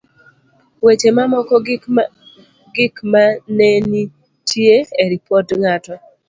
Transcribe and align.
weche 0.85 1.09
mamoko 1.17 1.55
gik 2.75 2.95
manenitie 3.13 4.77
e 5.01 5.03
Ripot 5.11 5.47
Ng'ato 5.61 5.93